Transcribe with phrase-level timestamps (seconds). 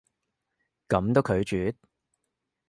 [0.87, 1.75] 噉都拒絕？